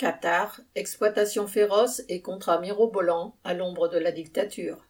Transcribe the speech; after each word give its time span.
Qatar, 0.00 0.62
exploitation 0.76 1.46
féroce 1.46 2.00
et 2.08 2.22
contrat 2.22 2.58
mirobolant 2.58 3.36
à 3.44 3.52
l'ombre 3.52 3.86
de 3.88 3.98
la 3.98 4.12
dictature. 4.12 4.86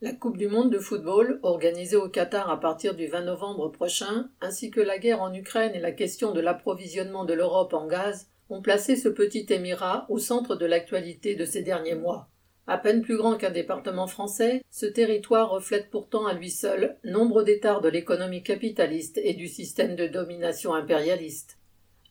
La 0.00 0.12
Coupe 0.12 0.36
du 0.36 0.46
monde 0.46 0.70
de 0.70 0.78
football, 0.78 1.40
organisée 1.42 1.96
au 1.96 2.08
Qatar 2.08 2.48
à 2.48 2.60
partir 2.60 2.94
du 2.94 3.08
20 3.08 3.22
novembre 3.22 3.68
prochain, 3.72 4.30
ainsi 4.40 4.70
que 4.70 4.80
la 4.80 4.98
guerre 4.98 5.22
en 5.22 5.34
Ukraine 5.34 5.74
et 5.74 5.80
la 5.80 5.90
question 5.90 6.30
de 6.30 6.40
l'approvisionnement 6.40 7.24
de 7.24 7.34
l'Europe 7.34 7.74
en 7.74 7.88
gaz, 7.88 8.28
ont 8.48 8.62
placé 8.62 8.94
ce 8.94 9.08
petit 9.08 9.44
émirat 9.48 10.06
au 10.08 10.20
centre 10.20 10.54
de 10.54 10.66
l'actualité 10.66 11.34
de 11.34 11.44
ces 11.44 11.62
derniers 11.62 11.96
mois. 11.96 12.28
À 12.68 12.78
peine 12.78 13.02
plus 13.02 13.16
grand 13.16 13.36
qu'un 13.36 13.50
département 13.50 14.06
français, 14.06 14.62
ce 14.70 14.86
territoire 14.86 15.50
reflète 15.50 15.90
pourtant 15.90 16.26
à 16.26 16.32
lui 16.32 16.52
seul 16.52 16.96
nombre 17.02 17.42
d'états 17.42 17.80
de 17.80 17.88
l'économie 17.88 18.44
capitaliste 18.44 19.18
et 19.20 19.34
du 19.34 19.48
système 19.48 19.96
de 19.96 20.06
domination 20.06 20.74
impérialiste. 20.74 21.58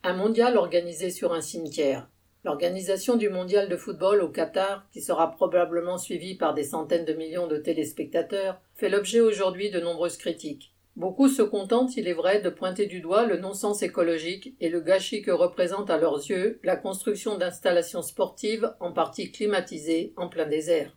Un 0.04 0.14
mondial 0.14 0.58
organisé 0.58 1.10
sur 1.10 1.32
un 1.32 1.40
cimetière. 1.40 2.10
L'organisation 2.44 3.16
du 3.16 3.30
mondial 3.30 3.70
de 3.70 3.78
football 3.78 4.22
au 4.22 4.28
Qatar, 4.28 4.86
qui 4.92 5.02
sera 5.02 5.32
probablement 5.32 5.98
suivie 5.98 6.36
par 6.36 6.54
des 6.54 6.66
centaines 6.66 7.06
de 7.06 7.14
millions 7.14 7.48
de 7.48 7.58
téléspectateurs, 7.58 8.60
fait 8.76 8.90
l'objet 8.90 9.22
aujourd'hui 9.22 9.72
de 9.72 9.80
nombreuses 9.80 10.18
critiques. 10.18 10.74
Beaucoup 10.98 11.30
se 11.30 11.42
contentent, 11.42 11.96
il 11.96 12.08
est 12.08 12.14
vrai, 12.14 12.42
de 12.42 12.50
pointer 12.50 12.86
du 12.86 13.00
doigt 13.00 13.26
le 13.26 13.38
non-sens 13.38 13.82
écologique 13.82 14.56
et 14.60 14.70
le 14.70 14.82
gâchis 14.82 15.22
que 15.22 15.32
représente 15.32 15.90
à 15.90 15.98
leurs 15.98 16.18
yeux 16.30 16.60
la 16.64 16.76
construction 16.76 17.38
d'installations 17.38 18.02
sportives 18.02 18.76
en 18.82 18.92
partie 18.92 19.32
climatisées 19.32 20.14
en 20.18 20.28
plein 20.28 20.46
désert. 20.46 20.96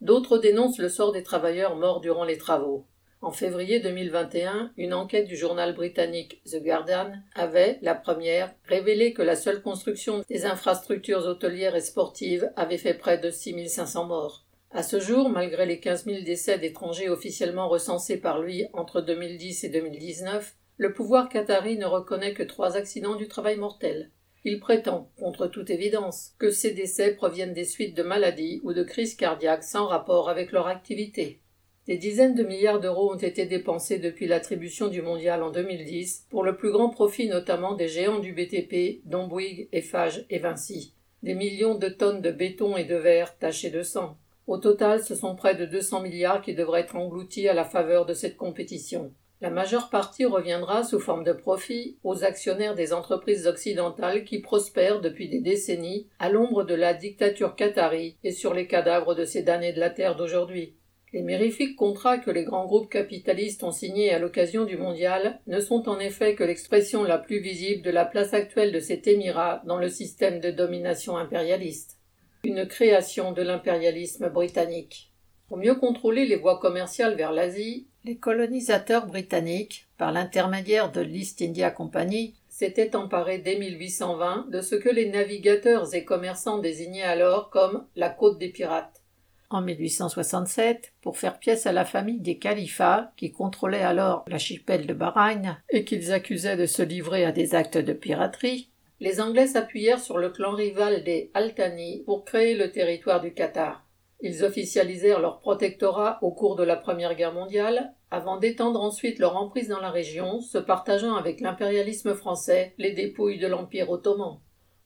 D'autres 0.00 0.38
dénoncent 0.38 0.78
le 0.78 0.88
sort 0.88 1.12
des 1.12 1.22
travailleurs 1.22 1.74
morts 1.74 2.00
durant 2.00 2.24
les 2.24 2.38
travaux. 2.38 2.86
En 3.22 3.32
février 3.32 3.80
2021, 3.80 4.72
une 4.76 4.92
enquête 4.92 5.26
du 5.26 5.36
journal 5.36 5.74
britannique 5.74 6.42
The 6.44 6.62
Guardian 6.62 7.12
avait, 7.34 7.78
la 7.80 7.94
première, 7.94 8.54
révélé 8.64 9.14
que 9.14 9.22
la 9.22 9.36
seule 9.36 9.62
construction 9.62 10.22
des 10.28 10.44
infrastructures 10.44 11.24
hôtelières 11.26 11.74
et 11.74 11.80
sportives 11.80 12.52
avait 12.56 12.76
fait 12.76 12.94
près 12.94 13.16
de 13.16 13.30
6500 13.30 14.04
morts. 14.04 14.44
À 14.70 14.82
ce 14.82 15.00
jour, 15.00 15.30
malgré 15.30 15.64
les 15.64 15.80
15 15.80 16.04
000 16.04 16.22
décès 16.24 16.58
d'étrangers 16.58 17.08
officiellement 17.08 17.68
recensés 17.68 18.18
par 18.18 18.42
lui 18.42 18.66
entre 18.74 19.00
2010 19.00 19.64
et 19.64 19.68
2019, 19.70 20.54
le 20.76 20.92
pouvoir 20.92 21.30
qatari 21.30 21.78
ne 21.78 21.86
reconnaît 21.86 22.34
que 22.34 22.42
trois 22.42 22.76
accidents 22.76 23.16
du 23.16 23.28
travail 23.28 23.56
mortel. 23.56 24.10
Il 24.44 24.60
prétend, 24.60 25.10
contre 25.18 25.46
toute 25.46 25.70
évidence, 25.70 26.34
que 26.38 26.50
ces 26.50 26.72
décès 26.72 27.14
proviennent 27.14 27.54
des 27.54 27.64
suites 27.64 27.96
de 27.96 28.02
maladies 28.02 28.60
ou 28.62 28.74
de 28.74 28.82
crises 28.82 29.16
cardiaques 29.16 29.64
sans 29.64 29.86
rapport 29.86 30.28
avec 30.28 30.52
leur 30.52 30.66
activité. 30.66 31.40
Des 31.86 31.98
dizaines 31.98 32.34
de 32.34 32.42
milliards 32.42 32.80
d'euros 32.80 33.12
ont 33.12 33.18
été 33.18 33.46
dépensés 33.46 34.00
depuis 34.00 34.26
l'attribution 34.26 34.88
du 34.88 35.02
mondial 35.02 35.44
en 35.44 35.52
2010, 35.52 36.26
pour 36.30 36.42
le 36.42 36.56
plus 36.56 36.72
grand 36.72 36.88
profit 36.90 37.28
notamment 37.28 37.74
des 37.74 37.86
géants 37.86 38.18
du 38.18 38.32
BTP, 38.32 39.02
dont 39.04 39.28
Bouygues, 39.28 39.68
Eiffage 39.70 40.26
et 40.28 40.40
Vinci. 40.40 40.94
Des 41.22 41.34
millions 41.34 41.76
de 41.76 41.88
tonnes 41.88 42.22
de 42.22 42.32
béton 42.32 42.76
et 42.76 42.84
de 42.84 42.96
verre 42.96 43.38
tachés 43.38 43.70
de 43.70 43.82
sang. 43.82 44.16
Au 44.48 44.58
total, 44.58 45.00
ce 45.00 45.14
sont 45.14 45.36
près 45.36 45.54
de 45.54 45.64
200 45.64 46.02
milliards 46.02 46.42
qui 46.42 46.54
devraient 46.54 46.80
être 46.80 46.96
engloutis 46.96 47.48
à 47.48 47.54
la 47.54 47.64
faveur 47.64 48.04
de 48.04 48.14
cette 48.14 48.36
compétition. 48.36 49.12
La 49.40 49.50
majeure 49.50 49.88
partie 49.88 50.24
reviendra 50.24 50.82
sous 50.82 50.98
forme 50.98 51.22
de 51.22 51.32
profit 51.32 51.98
aux 52.02 52.24
actionnaires 52.24 52.74
des 52.74 52.92
entreprises 52.92 53.46
occidentales 53.46 54.24
qui 54.24 54.40
prospèrent 54.40 55.00
depuis 55.00 55.28
des 55.28 55.40
décennies 55.40 56.08
à 56.18 56.30
l'ombre 56.30 56.64
de 56.64 56.74
la 56.74 56.94
dictature 56.94 57.54
qatari 57.54 58.16
et 58.24 58.32
sur 58.32 58.54
les 58.54 58.66
cadavres 58.66 59.14
de 59.14 59.24
ces 59.24 59.42
damnés 59.42 59.72
de 59.72 59.80
la 59.80 59.90
terre 59.90 60.16
d'aujourd'hui. 60.16 60.74
Les 61.16 61.22
mirifiques 61.22 61.76
contrats 61.76 62.18
que 62.18 62.30
les 62.30 62.44
grands 62.44 62.66
groupes 62.66 62.90
capitalistes 62.90 63.62
ont 63.62 63.72
signés 63.72 64.10
à 64.10 64.18
l'occasion 64.18 64.66
du 64.66 64.76
mondial 64.76 65.40
ne 65.46 65.60
sont 65.60 65.88
en 65.88 65.98
effet 65.98 66.34
que 66.34 66.44
l'expression 66.44 67.04
la 67.04 67.16
plus 67.16 67.40
visible 67.40 67.80
de 67.80 67.90
la 67.90 68.04
place 68.04 68.34
actuelle 68.34 68.70
de 68.70 68.80
cet 68.80 69.06
émirat 69.06 69.62
dans 69.64 69.78
le 69.78 69.88
système 69.88 70.40
de 70.40 70.50
domination 70.50 71.16
impérialiste. 71.16 71.96
Une 72.44 72.66
création 72.66 73.32
de 73.32 73.40
l'impérialisme 73.40 74.28
britannique. 74.28 75.10
Pour 75.48 75.56
mieux 75.56 75.76
contrôler 75.76 76.26
les 76.26 76.36
voies 76.36 76.60
commerciales 76.60 77.16
vers 77.16 77.32
l'Asie, 77.32 77.86
les 78.04 78.18
colonisateurs 78.18 79.06
britanniques, 79.06 79.88
par 79.96 80.12
l'intermédiaire 80.12 80.92
de 80.92 81.00
l'East 81.00 81.40
India 81.40 81.70
Company, 81.70 82.34
s'étaient 82.50 82.94
emparés 82.94 83.38
dès 83.38 83.56
1820 83.56 84.50
de 84.50 84.60
ce 84.60 84.74
que 84.74 84.90
les 84.90 85.08
navigateurs 85.08 85.94
et 85.94 86.04
commerçants 86.04 86.58
désignaient 86.58 87.04
alors 87.04 87.48
comme 87.48 87.86
la 87.96 88.10
côte 88.10 88.38
des 88.38 88.50
pirates 88.50 89.05
en 89.50 89.62
1867 89.62 90.92
pour 91.02 91.18
faire 91.18 91.38
pièce 91.38 91.66
à 91.66 91.72
la 91.72 91.84
famille 91.84 92.20
des 92.20 92.38
califats 92.38 93.12
qui 93.16 93.32
contrôlaient 93.32 93.82
alors 93.82 94.24
l'archipel 94.28 94.86
de 94.86 94.94
Bahreïn 94.94 95.58
et 95.70 95.84
qu'ils 95.84 96.12
accusaient 96.12 96.56
de 96.56 96.66
se 96.66 96.82
livrer 96.82 97.24
à 97.24 97.32
des 97.32 97.54
actes 97.54 97.78
de 97.78 97.92
piraterie, 97.92 98.70
les 99.00 99.20
Anglais 99.20 99.46
s'appuyèrent 99.46 100.00
sur 100.00 100.18
le 100.18 100.30
clan 100.30 100.52
rival 100.52 101.04
des 101.04 101.30
Altani 101.34 102.02
pour 102.06 102.24
créer 102.24 102.54
le 102.54 102.72
territoire 102.72 103.20
du 103.20 103.34
Qatar. 103.34 103.86
Ils 104.20 104.44
officialisèrent 104.44 105.20
leur 105.20 105.40
protectorat 105.40 106.18
au 106.22 106.30
cours 106.30 106.56
de 106.56 106.62
la 106.62 106.76
Première 106.76 107.14
Guerre 107.14 107.34
mondiale, 107.34 107.92
avant 108.10 108.38
d'étendre 108.38 108.80
ensuite 108.80 109.18
leur 109.18 109.36
emprise 109.36 109.68
dans 109.68 109.80
la 109.80 109.90
région, 109.90 110.40
se 110.40 110.56
partageant 110.56 111.16
avec 111.16 111.40
l'impérialisme 111.40 112.14
français 112.14 112.74
les 112.78 112.92
dépouilles 112.92 113.38
de 113.38 113.46
l'Empire 113.46 113.90
ottoman. 113.90 114.38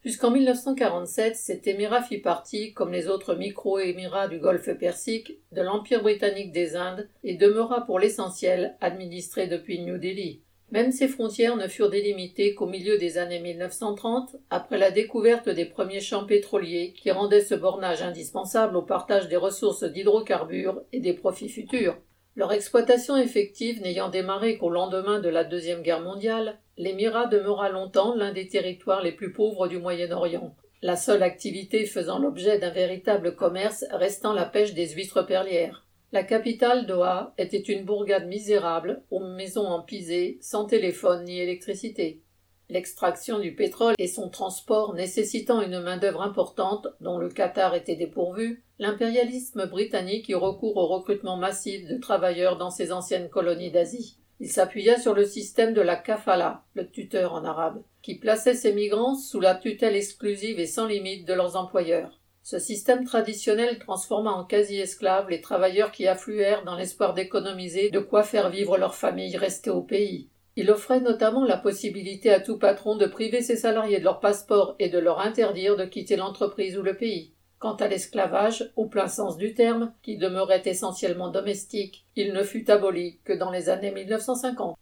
Jusqu'en 0.03 0.31
1947, 0.31 1.37
cet 1.37 1.67
émirat 1.67 2.01
fit 2.01 2.17
partie, 2.17 2.73
comme 2.73 2.91
les 2.91 3.09
autres 3.09 3.35
micro-émirats 3.35 4.29
du 4.29 4.39
golfe 4.39 4.73
Persique, 4.79 5.35
de 5.53 5.61
l'Empire 5.61 6.01
britannique 6.01 6.53
des 6.53 6.75
Indes 6.75 7.07
et 7.23 7.35
demeura 7.35 7.85
pour 7.85 7.99
l'essentiel 7.99 8.79
administré 8.81 9.47
depuis 9.47 9.79
New 9.81 9.99
Delhi. 9.99 10.41
Même 10.71 10.91
ses 10.91 11.07
frontières 11.07 11.57
ne 11.57 11.69
furent 11.69 11.91
délimitées 11.91 12.55
qu'au 12.55 12.67
milieu 12.67 12.97
des 12.97 13.19
années 13.19 13.41
1930, 13.41 14.37
après 14.49 14.79
la 14.79 14.91
découverte 14.91 15.51
des 15.51 15.67
premiers 15.67 16.01
champs 16.01 16.25
pétroliers 16.25 16.95
qui 16.97 17.11
rendaient 17.11 17.45
ce 17.45 17.55
bornage 17.55 18.01
indispensable 18.01 18.79
au 18.79 18.83
partage 18.83 19.29
des 19.29 19.37
ressources 19.37 19.85
d'hydrocarbures 19.85 20.81
et 20.95 21.01
des 21.01 21.13
profits 21.13 21.51
futurs. 21.51 21.99
Leur 22.41 22.55
exploitation 22.55 23.19
effective 23.19 23.83
n'ayant 23.83 24.09
démarré 24.09 24.57
qu'au 24.57 24.71
lendemain 24.71 25.21
de 25.21 25.29
la 25.29 25.45
Deuxième 25.45 25.83
Guerre 25.83 26.01
mondiale, 26.01 26.59
l'émirat 26.79 27.27
demeura 27.27 27.69
longtemps 27.69 28.15
l'un 28.15 28.33
des 28.33 28.49
territoires 28.49 29.03
les 29.03 29.13
plus 29.13 29.35
pauvres 29.35 29.69
du 29.69 29.77
Moyen-Orient, 29.77 30.57
la 30.81 30.97
seule 30.97 31.23
activité 31.23 31.85
faisant 31.85 32.19
l'objet 32.19 32.59
d'un 32.59 32.71
véritable 32.71 33.37
commerce 33.37 33.85
restant 33.91 34.33
la 34.33 34.47
pêche 34.47 34.73
des 34.73 34.89
huîtres 34.89 35.21
perlières. 35.21 35.85
La 36.13 36.23
capitale, 36.23 36.87
Doha, 36.87 37.35
était 37.37 37.59
une 37.59 37.85
bourgade 37.85 38.27
misérable, 38.27 39.03
aux 39.11 39.21
maisons 39.21 39.67
en 39.67 39.83
pisé, 39.83 40.39
sans 40.41 40.65
téléphone 40.65 41.25
ni 41.25 41.41
électricité. 41.41 42.23
L'extraction 42.71 43.41
du 43.41 43.53
pétrole 43.57 43.97
et 43.99 44.07
son 44.07 44.29
transport 44.29 44.95
nécessitant 44.95 45.61
une 45.61 45.81
main-d'œuvre 45.81 46.23
importante, 46.23 46.87
dont 47.01 47.19
le 47.19 47.29
Qatar 47.29 47.75
était 47.75 47.97
dépourvu, 47.97 48.63
l'impérialisme 48.79 49.67
britannique 49.67 50.29
eut 50.29 50.37
recours 50.37 50.77
au 50.77 50.87
recrutement 50.87 51.37
massif 51.37 51.85
de 51.89 51.99
travailleurs 51.99 52.59
dans 52.59 52.71
ses 52.71 52.93
anciennes 52.93 53.29
colonies 53.29 53.73
d'Asie. 53.73 54.19
Il 54.39 54.53
s'appuya 54.53 55.01
sur 55.01 55.15
le 55.15 55.25
système 55.25 55.75
de 55.75 55.81
la 55.81 55.97
kafala, 55.97 56.63
le 56.75 56.89
tuteur 56.89 57.35
en 57.35 57.45
arabe, 57.45 57.83
qui 58.03 58.15
plaçait 58.15 58.55
ces 58.55 58.73
migrants 58.73 59.17
sous 59.17 59.41
la 59.41 59.57
tutelle 59.57 59.97
exclusive 59.97 60.61
et 60.61 60.67
sans 60.67 60.87
limite 60.87 61.27
de 61.27 61.35
leurs 61.35 61.57
employeurs. 61.57 62.21
Ce 62.45 62.61
système 62.61 63.05
traditionnel 63.05 63.81
transforma 63.81 64.31
en 64.31 64.45
quasi-esclaves 64.45 65.29
les 65.29 65.41
travailleurs 65.41 65.91
qui 65.91 66.07
affluèrent 66.07 66.63
dans 66.65 66.77
l'espoir 66.77 67.15
d'économiser 67.15 67.91
de 67.91 67.99
quoi 67.99 68.23
faire 68.23 68.49
vivre 68.49 68.79
leurs 68.79 68.95
familles 68.95 69.37
restées 69.37 69.71
au 69.71 69.83
pays. 69.83 70.29
Il 70.57 70.71
offrait 70.71 71.01
notamment 71.01 71.45
la 71.45 71.57
possibilité 71.57 72.31
à 72.31 72.41
tout 72.41 72.59
patron 72.59 72.97
de 72.97 73.07
priver 73.07 73.43
ses 73.43 73.57
salariés 73.57 73.99
de 73.99 74.05
leur 74.05 74.21
passeport 74.21 74.75
et 74.79 74.89
de 74.89 74.99
leur 74.99 75.21
interdire 75.21 75.77
de 75.77 75.85
quitter 75.85 76.17
l'entreprise 76.17 76.77
ou 76.77 76.83
le 76.83 76.97
pays. 76.97 77.35
Quant 77.59 77.75
à 77.75 77.89
l'esclavage, 77.89 78.73
au 78.75 78.87
plein 78.87 79.07
sens 79.07 79.37
du 79.37 79.53
terme, 79.53 79.93
qui 80.03 80.17
demeurait 80.17 80.63
essentiellement 80.65 81.29
domestique, 81.29 82.07
il 82.17 82.33
ne 82.33 82.43
fut 82.43 82.71
aboli 82.71 83.21
que 83.25 83.35
dans 83.35 83.51
les 83.51 83.69
années 83.69 83.93
1950. 83.93 84.77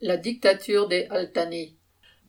La 0.00 0.16
dictature 0.16 0.88
des 0.88 1.06
Altani. 1.10 1.76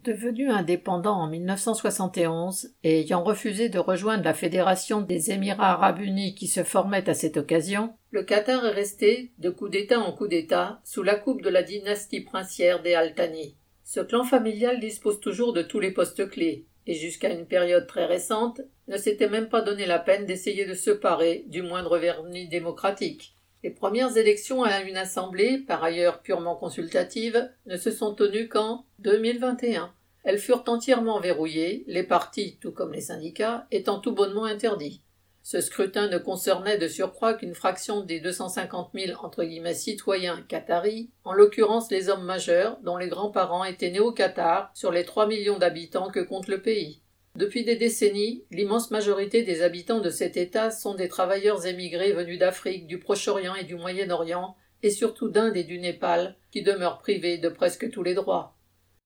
Devenu 0.04 0.50
indépendant 0.50 1.16
en 1.16 1.28
1971 1.28 2.70
et 2.84 3.02
ayant 3.02 3.24
refusé 3.24 3.68
de 3.68 3.80
rejoindre 3.80 4.24
la 4.24 4.34
Fédération 4.34 5.02
des 5.02 5.32
Émirats 5.32 5.74
arabes 5.74 6.00
unis 6.00 6.36
qui 6.36 6.48
se 6.48 6.64
formait 6.64 7.10
à 7.10 7.14
cette 7.14 7.38
occasion, 7.38 7.94
le 8.12 8.24
Qatar 8.24 8.66
est 8.66 8.72
resté, 8.72 9.32
de 9.38 9.52
coup 9.52 9.70
d'État 9.70 10.00
en 10.00 10.12
coup 10.12 10.28
d'État, 10.28 10.82
sous 10.84 11.04
la 11.04 11.16
coupe 11.16 11.44
de 11.44 11.50
la 11.50 11.62
dynastie 11.62 12.22
princière 12.22 12.82
des 12.82 12.96
Altani. 12.96 13.56
Ce 13.84 14.00
clan 14.00 14.24
familial 14.24 14.80
dispose 14.80 15.20
toujours 15.20 15.54
de 15.54 15.62
tous 15.62 15.80
les 15.80 15.92
postes 15.92 16.28
clés, 16.28 16.66
et 16.88 16.96
jusqu'à 16.96 17.30
une 17.30 17.46
période 17.46 17.86
très 17.86 18.06
récente, 18.06 18.62
ne 18.88 18.98
s'était 18.98 19.30
même 19.30 19.48
pas 19.48 19.62
donné 19.62 19.86
la 19.86 20.00
peine 20.00 20.26
d'essayer 20.26 20.66
de 20.66 20.74
se 20.74 20.90
parer 20.90 21.44
du 21.48 21.62
moindre 21.62 22.00
vernis 22.00 22.48
démocratique. 22.48 23.36
Les 23.62 23.70
premières 23.70 24.18
élections 24.18 24.64
à 24.64 24.82
une 24.82 24.98
assemblée, 24.98 25.60
par 25.60 25.84
ailleurs 25.84 26.22
purement 26.22 26.56
consultative, 26.56 27.48
ne 27.68 27.78
se 27.78 27.92
sont 27.92 28.16
tenues 28.16 28.48
qu'en 28.48 28.86
2021. 29.00 29.94
Elles 30.24 30.40
furent 30.40 30.64
entièrement 30.68 31.20
verrouillées, 31.20 31.84
les 31.86 32.04
partis, 32.04 32.58
tout 32.60 32.72
comme 32.72 32.94
les 32.94 33.02
syndicats, 33.02 33.68
étant 33.70 34.00
tout 34.00 34.14
bonnement 34.14 34.46
interdits. 34.46 35.04
Ce 35.52 35.62
scrutin 35.62 36.10
ne 36.10 36.20
concernait 36.20 36.78
de 36.78 36.88
surcroît 36.88 37.34
qu'une 37.34 37.56
fraction 37.56 38.02
des 38.02 38.20
250 38.20 38.92
000 38.94 39.20
entre 39.24 39.44
guillemets 39.44 39.74
citoyens 39.74 40.46
qataris, 40.48 41.10
en 41.24 41.34
l'occurrence 41.34 41.90
les 41.90 42.10
hommes 42.10 42.24
majeurs 42.24 42.78
dont 42.84 42.98
les 42.98 43.08
grands-parents 43.08 43.64
étaient 43.64 43.90
nés 43.90 44.00
au 44.00 44.12
Qatar 44.12 44.70
sur 44.76 44.92
les 44.92 45.06
3 45.06 45.26
millions 45.26 45.58
d'habitants 45.58 46.12
que 46.12 46.20
compte 46.20 46.50
le 46.50 46.62
pays. 46.62 47.02
Depuis 47.36 47.64
des 47.64 47.78
décennies, 47.78 48.44
l'immense 48.52 48.92
majorité 48.92 49.42
des 49.42 49.64
habitants 49.64 50.02
de 50.02 50.12
cet 50.12 50.38
État 50.38 50.70
sont 50.70 50.94
des 50.94 51.10
travailleurs 51.10 51.66
émigrés 51.66 52.14
venus 52.14 52.38
d'Afrique, 52.38 52.86
du 52.86 53.00
Proche-Orient 53.00 53.56
et 53.56 53.64
du 53.64 53.74
Moyen-Orient, 53.74 54.56
et 54.84 54.92
surtout 54.92 55.30
d'Inde 55.30 55.58
et 55.58 55.64
du 55.64 55.80
Népal, 55.80 56.38
qui 56.52 56.62
demeurent 56.62 57.00
privés 57.00 57.40
de 57.40 57.50
presque 57.50 57.90
tous 57.90 58.04
les 58.04 58.14
droits. 58.14 58.59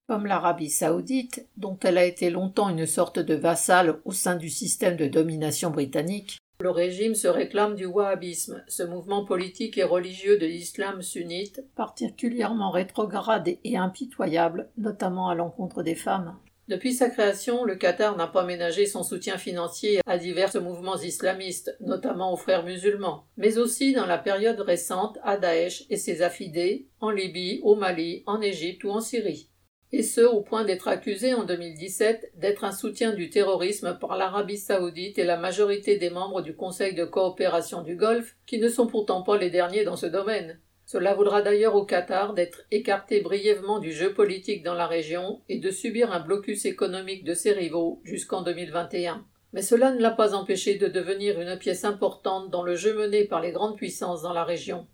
Comme 0.08 0.26
l'Arabie 0.26 0.70
saoudite, 0.70 1.48
dont 1.56 1.80
elle 1.82 1.98
a 1.98 2.06
été 2.06 2.30
longtemps 2.30 2.68
une 2.68 2.86
sorte 2.86 3.20
de 3.20 3.36
vassale 3.36 4.02
au 4.04 4.12
sein 4.12 4.36
du 4.36 4.50
système 4.50 4.98
de 4.98 5.08
domination 5.08 5.70
britannique, 5.70 6.40
le 6.60 6.70
régime 6.70 7.16
se 7.16 7.28
réclame 7.28 7.76
du 7.76 7.86
wahhabisme, 7.86 8.64
ce 8.68 8.84
mouvement 8.84 9.24
politique 9.24 9.78
et 9.78 9.84
religieux 9.84 10.38
de 10.38 10.46
l'islam 10.46 11.02
sunnite, 11.02 11.64
particulièrement 11.76 12.72
rétrograde 12.72 13.48
et 13.64 13.78
impitoyable, 13.78 14.70
notamment 14.78 15.30
à 15.30 15.36
l'encontre 15.36 15.84
des 15.84 15.96
femmes. 15.96 16.38
Depuis 16.70 16.94
sa 16.94 17.10
création, 17.10 17.66
le 17.66 17.76
Qatar 17.76 18.16
n'a 18.16 18.28
pas 18.28 18.46
ménagé 18.46 18.86
son 18.86 19.04
soutien 19.04 19.38
financier 19.38 20.00
à 20.06 20.18
divers 20.18 20.62
mouvements 20.62 20.98
islamistes, 20.98 21.76
notamment 21.82 22.32
aux 22.32 22.38
frères 22.38 22.64
musulmans, 22.64 23.26
mais 23.36 23.58
aussi 23.58 23.94
dans 23.94 24.06
la 24.06 24.18
période 24.18 24.62
récente 24.62 25.18
à 25.24 25.38
Daesh 25.38 25.86
et 25.90 25.98
ses 25.98 26.22
affidés, 26.22 26.88
en 27.02 27.10
Libye, 27.10 27.60
au 27.64 27.76
Mali, 27.76 28.24
en 28.26 28.42
Égypte 28.42 28.86
ou 28.86 28.92
en 28.92 29.02
Syrie. 29.02 29.50
Et 29.95 30.01
ce, 30.01 30.22
au 30.22 30.42
point 30.42 30.63
d'être 30.63 30.88
accusé 30.88 31.36
en 31.36 31.44
2017 31.44 32.31
d'être 32.38 32.63
un 32.63 32.72
soutien 32.72 33.13
du 33.13 33.30
terrorisme 33.30 33.95
par 34.01 34.18
l'Arabie 34.18 34.57
saoudite 34.57 35.19
et 35.19 35.24
la 35.24 35.38
majorité 35.38 35.98
des 35.98 36.10
membres 36.10 36.42
du 36.42 36.56
Conseil 36.56 36.95
de 36.95 37.06
coopération 37.06 37.84
du 37.84 37.95
Golfe, 37.95 38.36
qui 38.48 38.57
ne 38.57 38.69
sont 38.69 38.88
pourtant 38.88 39.22
pas 39.22 39.38
les 39.38 39.51
derniers 39.51 39.84
dans 39.84 39.95
ce 39.95 40.07
domaine. 40.07 40.60
Cela 40.88 41.13
vaudra 41.13 41.44
d'ailleurs 41.44 41.75
au 41.75 41.86
Qatar 41.86 42.34
d'être 42.34 42.63
écarté 42.72 43.22
brièvement 43.22 43.78
du 43.78 43.92
jeu 43.92 44.16
politique 44.16 44.63
dans 44.63 44.74
la 44.74 44.88
région 44.88 45.42
et 45.48 45.60
de 45.60 45.69
subir 45.69 46.12
un 46.12 46.22
blocus 46.22 46.66
économique 46.66 47.24
de 47.24 47.36
ses 47.36 47.51
rivaux 47.51 48.01
jusqu'en 48.04 48.42
2021. 48.42 49.24
Mais 49.54 49.62
cela 49.62 49.92
ne 49.92 50.01
l'a 50.01 50.10
pas 50.10 50.34
empêché 50.34 50.74
de 50.80 50.88
devenir 50.88 51.40
une 51.40 51.56
pièce 51.60 51.86
importante 51.86 52.50
dans 52.50 52.63
le 52.63 52.75
jeu 52.75 52.95
mené 52.95 53.25
par 53.25 53.42
les 53.42 53.51
grandes 53.51 53.78
puissances 53.78 54.24
dans 54.24 54.34
la 54.34 54.44
région. 54.44 54.88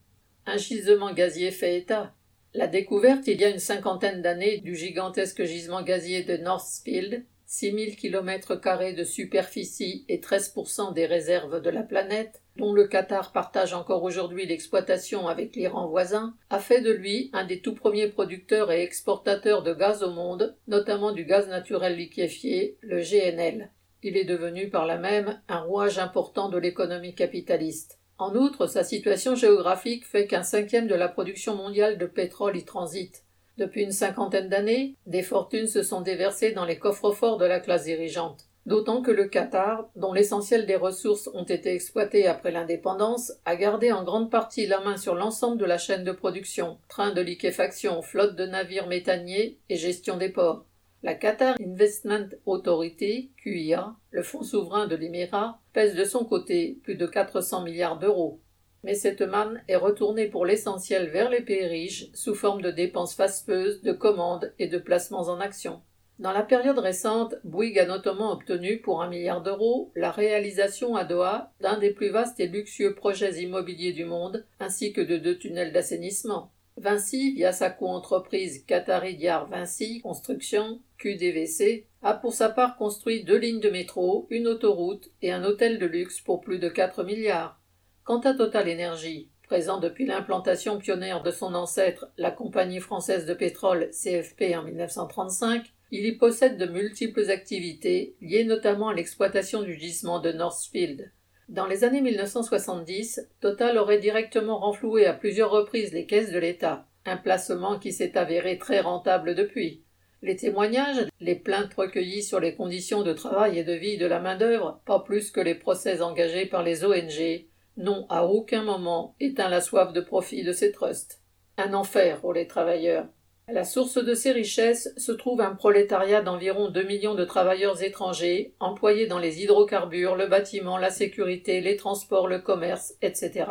Un 0.46 0.58
gisement 0.58 1.14
gazier 1.14 1.52
fait 1.52 1.78
état. 1.78 2.14
La 2.56 2.68
découverte 2.68 3.28
il 3.28 3.40
y 3.40 3.46
a 3.46 3.50
une 3.50 3.60
cinquantaine 3.60 4.24
d'années 4.24 4.58
du 4.58 4.76
gigantesque 4.76 5.44
gisement 5.44 5.84
gazier 5.84 6.24
de 6.24 6.38
Northfield 6.38 7.24
6000 7.46 7.96
km 7.96 8.94
de 8.96 9.04
superficie 9.04 10.06
et 10.08 10.20
13% 10.20 10.94
des 10.94 11.08
réserves 11.08 11.62
de 11.62 11.70
la 11.72 11.82
planète, 11.82 12.44
dont 12.58 12.74
le 12.74 12.88
Qatar 12.88 13.32
partage 13.32 13.74
encore 13.74 14.04
aujourd'hui 14.04 14.46
l'exploitation 14.46 15.28
avec 15.28 15.56
l'Iran 15.56 15.88
voisin, 15.88 16.36
a 16.52 16.60
fait 16.60 16.82
de 16.82 16.92
lui 16.92 17.32
un 17.34 17.46
des 17.46 17.62
tout 17.62 17.74
premiers 17.74 18.08
producteurs 18.08 18.72
et 18.72 18.84
exportateurs 18.84 19.64
de 19.64 19.74
gaz 19.74 20.04
au 20.04 20.12
monde, 20.12 20.56
notamment 20.68 21.12
du 21.12 21.26
gaz 21.26 21.48
naturel 21.48 21.96
liquéfié, 21.96 22.78
le 22.82 23.02
GNL. 23.02 23.72
Il 24.04 24.16
est 24.16 24.26
devenu 24.26 24.70
par 24.70 24.86
là 24.86 24.98
même 24.98 25.42
un 25.48 25.62
rouage 25.62 25.98
important 25.98 26.50
de 26.50 26.58
l'économie 26.58 27.16
capitaliste. 27.16 27.99
En 28.20 28.36
outre, 28.36 28.68
sa 28.68 28.84
situation 28.84 29.34
géographique 29.34 30.06
fait 30.06 30.28
qu'un 30.28 30.44
cinquième 30.44 30.88
de 30.88 30.96
la 30.96 31.08
production 31.08 31.56
mondiale 31.56 31.98
de 31.98 32.06
pétrole 32.06 32.58
y 32.58 32.66
transite. 32.66 33.24
Depuis 33.58 33.84
une 33.84 33.94
cinquantaine 33.94 34.50
d'années, 34.50 34.96
des 35.06 35.24
fortunes 35.24 35.68
se 35.68 35.84
sont 35.84 36.02
déversées 36.02 36.52
dans 36.52 36.66
les 36.66 36.78
coffres 36.78 37.12
forts 37.12 37.38
de 37.38 37.46
la 37.46 37.62
classe 37.62 37.86
dirigeante. 37.86 38.50
D'autant 38.66 39.02
que 39.02 39.12
le 39.12 39.30
Qatar, 39.30 39.90
dont 39.96 40.12
l'essentiel 40.12 40.66
des 40.66 40.76
ressources 40.76 41.30
ont 41.34 41.46
été 41.46 41.74
exploitées 41.74 42.28
après 42.28 42.52
l'indépendance, 42.52 43.32
a 43.46 43.56
gardé 43.56 43.94
en 43.94 44.04
grande 44.04 44.30
partie 44.30 44.68
la 44.68 44.82
main 44.82 44.98
sur 44.98 45.16
l'ensemble 45.16 45.58
de 45.58 45.66
la 45.66 45.78
chaîne 45.78 46.04
de 46.04 46.12
production, 46.12 46.78
trains 46.90 47.14
de 47.14 47.22
liquéfaction, 47.22 48.02
flotte 48.02 48.36
de 48.36 48.46
navires 48.46 48.88
méthaniers 48.88 49.60
et 49.70 49.78
gestion 49.78 50.18
des 50.18 50.30
ports. 50.30 50.66
La 51.02 51.16
Qatar 51.16 51.56
Investment 51.62 52.30
Authority, 52.46 53.32
QIA, 53.38 53.96
le 54.12 54.24
fonds 54.24 54.44
souverain 54.44 54.88
de 54.88 54.96
l'Émirat, 54.96 55.60
pèse 55.74 55.96
de 55.96 56.04
son 56.04 56.26
côté 56.26 56.80
plus 56.84 56.96
de 56.96 57.08
400 57.08 57.64
milliards 57.64 58.00
d'euros 58.00 58.40
mais 58.84 58.96
cette 58.96 59.22
manne 59.22 59.62
est 59.68 59.76
retournée 59.76 60.28
pour 60.28 60.46
l'essentiel 60.46 61.10
vers 61.10 61.30
les 61.30 61.42
pays 61.42 61.66
riches 61.66 62.08
sous 62.14 62.36
forme 62.36 62.62
de 62.62 62.72
dépenses 62.72 63.16
fastueuses, 63.16 63.82
de 63.82 63.92
commandes 63.92 64.54
et 64.60 64.68
de 64.68 64.78
placements 64.78 65.28
en 65.28 65.40
actions. 65.40 65.82
Dans 66.18 66.32
la 66.34 66.44
période 66.44 66.80
récente, 66.80 67.36
Bouygues 67.46 67.80
a 67.80 67.86
notamment 67.86 68.34
obtenu 68.34 68.82
pour 68.82 69.02
un 69.02 69.08
milliard 69.08 69.42
d'euros 69.42 69.92
la 69.96 70.12
réalisation 70.12 70.96
à 70.98 71.06
Doha 71.06 71.54
d'un 71.62 71.78
des 71.78 71.92
plus 71.92 72.10
vastes 72.10 72.42
et 72.42 72.48
luxueux 72.48 72.94
projets 72.94 73.42
immobiliers 73.42 73.94
du 73.94 74.04
monde, 74.04 74.46
ainsi 74.60 74.92
que 74.92 75.02
de 75.02 75.18
deux 75.18 75.38
tunnels 75.38 75.72
d'assainissement. 75.72 76.52
Vinci, 76.80 77.34
via 77.34 77.52
sa 77.52 77.70
coentreprise 77.70 78.64
Qatari 78.66 79.16
Diar 79.16 79.48
Vinci 79.48 80.00
Construction, 80.00 80.80
QDVC, 80.98 81.86
a 82.02 82.14
pour 82.14 82.34
sa 82.34 82.48
part 82.48 82.78
construit 82.78 83.26
deux 83.26 83.38
lignes 83.38 83.60
de 83.60 83.70
métro, 83.70 84.28
une 84.30 84.48
autoroute 84.48 85.12
et 85.22 85.34
un 85.34 85.44
hôtel 85.44 85.78
de 85.78 85.86
luxe 85.86 86.22
pour 86.22 86.40
plus 86.40 86.58
de 86.58 86.70
4 86.70 87.04
milliards. 87.04 87.60
Quant 88.06 88.22
à 88.22 88.34
Total 88.34 88.70
Energy, 88.70 89.30
présent 89.44 89.82
depuis 89.82 90.06
l'implantation 90.06 90.78
pionnière 90.78 91.22
de 91.22 91.32
son 91.32 91.54
ancêtre, 91.54 92.08
la 92.18 92.32
compagnie 92.32 92.80
française 92.80 93.26
de 93.26 93.34
pétrole 93.34 93.90
CFP 93.92 94.56
en 94.56 94.64
1935, 94.64 95.74
il 95.92 96.06
y 96.06 96.14
possède 96.14 96.58
de 96.58 96.66
multiples 96.66 97.30
activités, 97.30 98.16
liées 98.22 98.46
notamment 98.46 98.90
à 98.90 98.94
l'exploitation 98.94 99.64
du 99.64 99.78
gisement 99.78 100.20
de 100.20 100.32
Northfield. 100.32 101.12
Dans 101.50 101.66
les 101.66 101.84
années 101.84 102.02
1970, 102.02 103.28
Total 103.42 103.80
aurait 103.80 103.98
directement 103.98 104.60
renfloué 104.60 105.08
à 105.08 105.14
plusieurs 105.14 105.50
reprises 105.50 105.94
les 105.94 106.06
caisses 106.06 106.32
de 106.32 106.38
l'État, 106.38 106.86
un 107.08 107.18
placement 107.18 107.80
qui 107.80 107.92
s'est 107.92 108.16
avéré 108.20 108.60
très 108.60 108.82
rentable 108.82 109.34
depuis. 109.34 109.84
Les 110.22 110.36
témoignages, 110.36 111.08
les 111.20 111.34
plaintes 111.34 111.74
recueillies 111.74 112.22
sur 112.22 112.40
les 112.40 112.54
conditions 112.54 113.02
de 113.02 113.14
travail 113.14 113.58
et 113.58 113.64
de 113.64 113.74
vie 113.74 113.98
de 113.98 114.06
la 114.06 114.20
main-d'œuvre, 114.20 114.80
pas 114.86 115.00
plus 115.00 115.32
que 115.32 115.42
les 115.42 115.56
procès 115.56 116.04
engagés 116.04 116.46
par 116.46 116.62
les 116.62 116.86
ONG, 116.86 117.48
n'ont 117.78 118.06
à 118.10 118.26
aucun 118.26 118.62
moment 118.62 119.16
éteint 119.20 119.50
la 119.50 119.62
soif 119.62 119.92
de 119.92 120.02
profit 120.02 120.44
de 120.44 120.54
ces 120.54 120.72
trusts. 120.72 121.20
Un 121.58 121.74
enfer 121.74 122.22
pour 122.22 122.34
les 122.34 122.46
travailleurs. 122.46 123.08
À 123.50 123.52
la 123.52 123.64
source 123.64 123.98
de 123.98 124.14
ces 124.14 124.32
richesses 124.32 124.94
se 124.96 125.12
trouve 125.12 125.42
un 125.42 125.56
prolétariat 125.56 126.22
d'environ 126.22 126.70
deux 126.70 126.84
millions 126.84 127.16
de 127.16 127.26
travailleurs 127.26 127.82
étrangers, 127.82 128.54
employés 128.60 129.08
dans 129.08 129.18
les 129.18 129.42
hydrocarbures, 129.42 130.16
le 130.16 130.28
bâtiment, 130.28 130.78
la 130.78 130.92
sécurité, 130.92 131.60
les 131.60 131.76
transports, 131.76 132.28
le 132.28 132.38
commerce, 132.38 132.94
etc. 133.02 133.46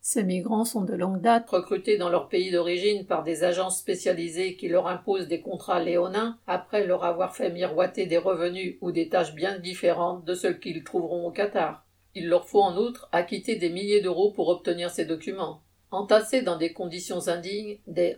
Ces 0.00 0.24
migrants 0.24 0.64
sont 0.64 0.82
de 0.82 0.94
longue 0.94 1.20
date 1.20 1.48
recrutés 1.48 1.96
dans 1.96 2.08
leur 2.08 2.28
pays 2.28 2.50
d'origine 2.50 3.06
par 3.06 3.22
des 3.22 3.44
agences 3.44 3.78
spécialisées 3.78 4.56
qui 4.56 4.66
leur 4.66 4.88
imposent 4.88 5.28
des 5.28 5.42
contrats 5.42 5.80
léonins 5.80 6.40
après 6.48 6.84
leur 6.84 7.04
avoir 7.04 7.36
fait 7.36 7.50
miroiter 7.50 8.06
des 8.06 8.18
revenus 8.18 8.78
ou 8.80 8.90
des 8.90 9.08
tâches 9.08 9.36
bien 9.36 9.60
différentes 9.60 10.24
de 10.24 10.34
ceux 10.34 10.54
qu'ils 10.54 10.82
trouveront 10.82 11.24
au 11.24 11.30
Qatar. 11.30 11.86
Il 12.16 12.28
leur 12.28 12.48
faut 12.48 12.62
en 12.62 12.76
outre 12.76 13.08
acquitter 13.12 13.54
des 13.54 13.70
milliers 13.70 14.00
d'euros 14.00 14.32
pour 14.32 14.48
obtenir 14.48 14.90
ces 14.90 15.04
documents. 15.04 15.62
Entassés 15.92 16.42
dans 16.42 16.56
des 16.56 16.72
conditions 16.72 17.28
indignes, 17.28 17.78
des 17.86 18.16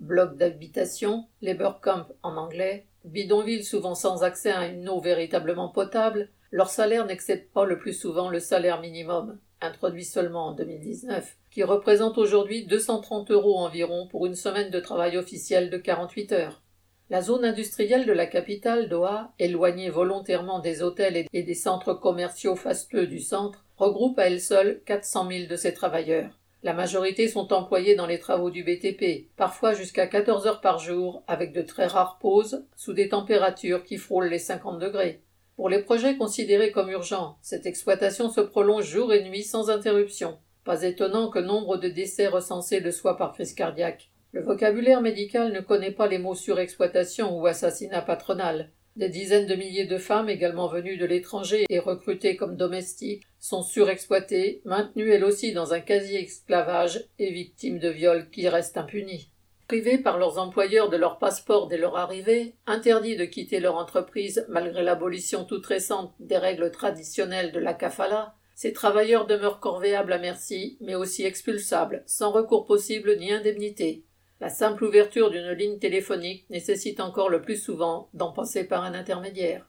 blocs 0.00 0.36
d'habitation, 0.36 1.26
labor 1.42 1.80
camp 1.80 2.06
en 2.22 2.36
anglais, 2.36 2.86
bidonvilles 3.04 3.64
souvent 3.64 3.94
sans 3.94 4.22
accès 4.22 4.52
à 4.52 4.66
une 4.66 4.88
eau 4.88 5.00
véritablement 5.00 5.68
potable, 5.68 6.30
leur 6.50 6.70
salaire 6.70 7.04
n'excède 7.04 7.50
pas 7.50 7.66
le 7.66 7.78
plus 7.78 7.92
souvent 7.92 8.30
le 8.30 8.40
salaire 8.40 8.80
minimum, 8.80 9.38
introduit 9.60 10.04
seulement 10.04 10.46
en 10.46 10.52
2019, 10.52 11.36
qui 11.50 11.62
représente 11.62 12.16
aujourd'hui 12.16 12.66
230 12.66 13.30
euros 13.32 13.58
environ 13.58 14.08
pour 14.08 14.24
une 14.24 14.34
semaine 14.34 14.70
de 14.70 14.80
travail 14.80 15.18
officiel 15.18 15.68
de 15.68 15.76
48 15.76 16.32
heures. 16.32 16.62
La 17.10 17.20
zone 17.20 17.44
industrielle 17.44 18.06
de 18.06 18.12
la 18.12 18.26
capitale, 18.26 18.88
Doha, 18.88 19.32
éloignée 19.38 19.90
volontairement 19.90 20.58
des 20.58 20.82
hôtels 20.82 21.26
et 21.32 21.42
des 21.42 21.54
centres 21.54 21.94
commerciaux 21.94 22.56
fastueux 22.56 23.06
du 23.06 23.20
centre, 23.20 23.64
regroupe 23.76 24.18
à 24.18 24.26
elle 24.26 24.40
seule 24.40 24.82
400 24.84 25.28
000 25.30 25.46
de 25.48 25.56
ses 25.56 25.72
travailleurs. 25.72 26.37
La 26.64 26.72
majorité 26.72 27.28
sont 27.28 27.52
employés 27.52 27.94
dans 27.94 28.06
les 28.06 28.18
travaux 28.18 28.50
du 28.50 28.64
BTP, 28.64 29.28
parfois 29.36 29.74
jusqu'à 29.74 30.08
14 30.08 30.48
heures 30.48 30.60
par 30.60 30.80
jour, 30.80 31.22
avec 31.28 31.52
de 31.52 31.62
très 31.62 31.86
rares 31.86 32.18
pauses, 32.18 32.66
sous 32.74 32.92
des 32.92 33.08
températures 33.08 33.84
qui 33.84 33.96
frôlent 33.96 34.28
les 34.28 34.40
50 34.40 34.80
degrés. 34.80 35.22
Pour 35.54 35.68
les 35.68 35.82
projets 35.82 36.16
considérés 36.16 36.72
comme 36.72 36.90
urgents, 36.90 37.38
cette 37.42 37.66
exploitation 37.66 38.28
se 38.28 38.40
prolonge 38.40 38.86
jour 38.86 39.12
et 39.12 39.22
nuit 39.22 39.44
sans 39.44 39.70
interruption. 39.70 40.38
Pas 40.64 40.82
étonnant 40.82 41.30
que 41.30 41.38
nombre 41.38 41.76
de 41.76 41.88
décès 41.88 42.26
recensés 42.26 42.80
le 42.80 42.90
soient 42.90 43.16
par 43.16 43.32
crise 43.32 43.54
cardiaque. 43.54 44.10
Le 44.32 44.42
vocabulaire 44.42 45.00
médical 45.00 45.52
ne 45.52 45.60
connaît 45.60 45.92
pas 45.92 46.08
les 46.08 46.18
mots 46.18 46.34
surexploitation 46.34 47.38
ou 47.38 47.46
assassinat 47.46 48.02
patronal. 48.02 48.70
Des 48.98 49.08
dizaines 49.08 49.46
de 49.46 49.54
milliers 49.54 49.86
de 49.86 49.96
femmes 49.96 50.28
également 50.28 50.66
venues 50.66 50.96
de 50.96 51.06
l'étranger 51.06 51.66
et 51.70 51.78
recrutées 51.78 52.34
comme 52.34 52.56
domestiques 52.56 53.22
sont 53.38 53.62
surexploitées, 53.62 54.60
maintenues 54.64 55.12
elles 55.12 55.22
aussi 55.22 55.52
dans 55.52 55.72
un 55.72 55.78
quasi-esclavage 55.78 57.04
et 57.20 57.30
victimes 57.30 57.78
de 57.78 57.90
viols 57.90 58.28
qui 58.28 58.48
restent 58.48 58.76
impunis. 58.76 59.30
Privées 59.68 59.98
par 59.98 60.18
leurs 60.18 60.38
employeurs 60.38 60.90
de 60.90 60.96
leur 60.96 61.20
passeport 61.20 61.68
dès 61.68 61.78
leur 61.78 61.96
arrivée, 61.96 62.56
interdits 62.66 63.14
de 63.14 63.24
quitter 63.24 63.60
leur 63.60 63.76
entreprise 63.76 64.44
malgré 64.48 64.82
l'abolition 64.82 65.44
toute 65.44 65.66
récente 65.66 66.12
des 66.18 66.38
règles 66.38 66.72
traditionnelles 66.72 67.52
de 67.52 67.60
la 67.60 67.74
kafala, 67.74 68.34
ces 68.56 68.72
travailleurs 68.72 69.28
demeurent 69.28 69.60
corvéables 69.60 70.12
à 70.12 70.18
merci, 70.18 70.76
mais 70.80 70.96
aussi 70.96 71.24
expulsables, 71.24 72.02
sans 72.06 72.32
recours 72.32 72.66
possible 72.66 73.16
ni 73.16 73.30
indemnité. 73.30 74.02
La 74.40 74.48
simple 74.48 74.84
ouverture 74.84 75.30
d'une 75.30 75.50
ligne 75.50 75.80
téléphonique 75.80 76.48
nécessite 76.48 77.00
encore 77.00 77.28
le 77.28 77.42
plus 77.42 77.56
souvent 77.56 78.08
d'en 78.14 78.30
passer 78.30 78.62
par 78.64 78.84
un 78.84 78.94
intermédiaire. 78.94 79.68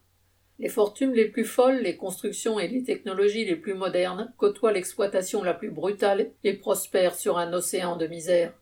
Les 0.60 0.68
fortunes 0.68 1.12
les 1.12 1.24
plus 1.24 1.44
folles, 1.44 1.80
les 1.80 1.96
constructions 1.96 2.60
et 2.60 2.68
les 2.68 2.84
technologies 2.84 3.44
les 3.44 3.56
plus 3.56 3.74
modernes 3.74 4.32
côtoient 4.36 4.72
l'exploitation 4.72 5.42
la 5.42 5.54
plus 5.54 5.70
brutale 5.70 6.30
et 6.44 6.52
prospèrent 6.52 7.16
sur 7.16 7.36
un 7.38 7.52
océan 7.52 7.96
de 7.96 8.06
misère. 8.06 8.52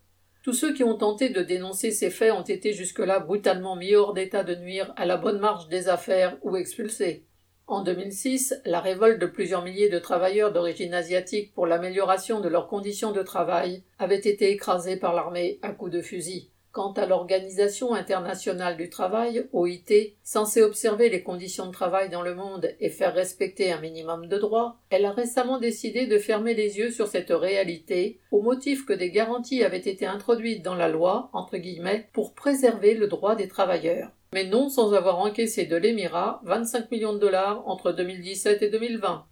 Tous 0.42 0.54
ceux 0.54 0.72
qui 0.72 0.82
ont 0.82 0.96
tenté 0.96 1.28
de 1.28 1.42
dénoncer 1.42 1.90
ces 1.90 2.08
faits 2.08 2.32
ont 2.32 2.42
été 2.42 2.72
jusque-là 2.72 3.20
brutalement 3.20 3.76
mis 3.76 3.94
hors 3.94 4.14
d'état 4.14 4.44
de 4.44 4.54
nuire 4.54 4.94
à 4.96 5.04
la 5.04 5.18
bonne 5.18 5.40
marche 5.40 5.68
des 5.68 5.88
affaires 5.88 6.38
ou 6.42 6.56
expulsés. 6.56 7.27
En 7.68 7.82
2006, 7.82 8.62
la 8.64 8.80
révolte 8.80 9.20
de 9.20 9.26
plusieurs 9.26 9.62
milliers 9.62 9.90
de 9.90 9.98
travailleurs 9.98 10.54
d'origine 10.54 10.94
asiatique 10.94 11.52
pour 11.52 11.66
l'amélioration 11.66 12.40
de 12.40 12.48
leurs 12.48 12.66
conditions 12.66 13.12
de 13.12 13.22
travail 13.22 13.82
avait 13.98 14.16
été 14.16 14.50
écrasée 14.50 14.96
par 14.96 15.14
l'armée 15.14 15.58
à 15.60 15.72
coups 15.72 15.92
de 15.92 16.00
fusil. 16.00 16.48
Quant 16.72 16.92
à 16.92 17.04
l'Organisation 17.04 17.92
internationale 17.92 18.78
du 18.78 18.88
travail, 18.88 19.46
OIT, 19.52 20.14
censée 20.22 20.62
observer 20.62 21.10
les 21.10 21.22
conditions 21.22 21.66
de 21.66 21.72
travail 21.72 22.08
dans 22.08 22.22
le 22.22 22.34
monde 22.34 22.75
et 22.80 22.88
faire 22.88 23.12
respecter 23.12 23.70
un 23.70 23.82
minimum 23.82 24.28
de 24.28 24.38
droits, 24.38 24.78
elle 24.88 25.04
a 25.04 25.12
récemment 25.12 25.58
décidé 25.58 26.06
de 26.06 26.18
fermer 26.18 26.54
les 26.54 26.78
yeux 26.78 26.90
sur 26.90 27.06
cette 27.06 27.32
réalité 27.32 28.18
au 28.30 28.40
motif 28.40 28.87
que 28.87 28.94
des 28.94 29.10
garanties 29.10 29.62
avaient 29.62 29.76
été 29.76 30.06
introduites 30.06 30.64
dans 30.64 30.75
la 30.75 30.88
loi, 30.88 31.28
entre 31.34 31.58
guillemets, 31.58 32.08
pour 32.14 32.32
préserver 32.32 32.94
le 32.94 33.08
droit 33.08 33.34
des 33.34 33.48
travailleurs. 33.48 34.10
Mais 34.32 34.44
non 34.44 34.68
sans 34.68 34.92
avoir 34.92 35.18
encaissé 35.18 35.66
de 35.66 35.76
l'Émirat 35.76 36.40
25 36.44 36.90
millions 36.90 37.14
de 37.14 37.18
dollars 37.18 37.66
entre 37.66 37.92
2017 37.92 38.62
et 38.62 38.70
2020. 38.70 39.26